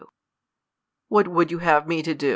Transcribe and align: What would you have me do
What 1.09 1.27
would 1.27 1.51
you 1.51 1.59
have 1.59 1.87
me 1.87 2.01
do 2.01 2.17